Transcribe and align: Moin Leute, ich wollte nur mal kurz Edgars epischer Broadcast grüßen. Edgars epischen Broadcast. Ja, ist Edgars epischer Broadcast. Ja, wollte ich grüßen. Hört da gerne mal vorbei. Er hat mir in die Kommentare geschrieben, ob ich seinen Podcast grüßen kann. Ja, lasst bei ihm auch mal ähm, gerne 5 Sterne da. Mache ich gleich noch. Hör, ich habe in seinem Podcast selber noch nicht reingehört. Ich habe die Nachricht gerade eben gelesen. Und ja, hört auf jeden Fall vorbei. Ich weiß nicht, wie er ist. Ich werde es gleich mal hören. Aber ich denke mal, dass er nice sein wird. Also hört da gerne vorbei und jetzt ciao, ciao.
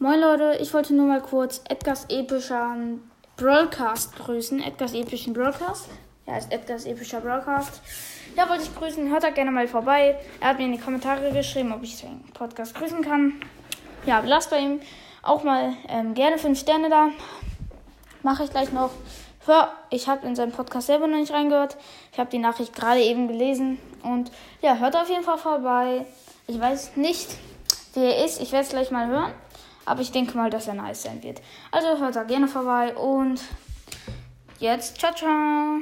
Moin 0.00 0.20
Leute, 0.20 0.56
ich 0.60 0.72
wollte 0.74 0.94
nur 0.94 1.06
mal 1.06 1.20
kurz 1.20 1.60
Edgars 1.68 2.06
epischer 2.08 2.76
Broadcast 3.36 4.14
grüßen. 4.14 4.62
Edgars 4.62 4.94
epischen 4.94 5.32
Broadcast. 5.32 5.88
Ja, 6.24 6.38
ist 6.38 6.52
Edgars 6.52 6.84
epischer 6.84 7.20
Broadcast. 7.20 7.82
Ja, 8.36 8.48
wollte 8.48 8.62
ich 8.62 8.72
grüßen. 8.76 9.10
Hört 9.10 9.24
da 9.24 9.30
gerne 9.30 9.50
mal 9.50 9.66
vorbei. 9.66 10.16
Er 10.38 10.50
hat 10.50 10.58
mir 10.58 10.66
in 10.66 10.72
die 10.72 10.78
Kommentare 10.78 11.32
geschrieben, 11.32 11.72
ob 11.72 11.82
ich 11.82 11.98
seinen 11.98 12.22
Podcast 12.32 12.76
grüßen 12.76 13.02
kann. 13.02 13.40
Ja, 14.06 14.22
lasst 14.24 14.50
bei 14.50 14.60
ihm 14.60 14.80
auch 15.22 15.42
mal 15.42 15.72
ähm, 15.88 16.14
gerne 16.14 16.38
5 16.38 16.56
Sterne 16.56 16.90
da. 16.90 17.08
Mache 18.22 18.44
ich 18.44 18.50
gleich 18.50 18.70
noch. 18.70 18.92
Hör, 19.46 19.72
ich 19.90 20.06
habe 20.06 20.28
in 20.28 20.36
seinem 20.36 20.52
Podcast 20.52 20.86
selber 20.86 21.08
noch 21.08 21.18
nicht 21.18 21.32
reingehört. 21.32 21.76
Ich 22.12 22.20
habe 22.20 22.30
die 22.30 22.38
Nachricht 22.38 22.72
gerade 22.72 23.00
eben 23.00 23.26
gelesen. 23.26 23.80
Und 24.04 24.30
ja, 24.62 24.76
hört 24.76 24.94
auf 24.94 25.08
jeden 25.08 25.24
Fall 25.24 25.38
vorbei. 25.38 26.06
Ich 26.46 26.60
weiß 26.60 26.96
nicht, 26.96 27.30
wie 27.94 28.04
er 28.04 28.24
ist. 28.24 28.40
Ich 28.40 28.52
werde 28.52 28.64
es 28.64 28.70
gleich 28.70 28.92
mal 28.92 29.08
hören. 29.08 29.32
Aber 29.88 30.02
ich 30.02 30.12
denke 30.12 30.36
mal, 30.36 30.50
dass 30.50 30.68
er 30.68 30.74
nice 30.74 31.02
sein 31.02 31.22
wird. 31.22 31.40
Also 31.72 31.98
hört 31.98 32.14
da 32.14 32.24
gerne 32.24 32.46
vorbei 32.46 32.94
und 32.94 33.40
jetzt 34.58 34.98
ciao, 34.98 35.14
ciao. 35.14 35.80